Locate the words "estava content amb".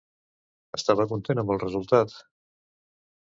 0.77-1.53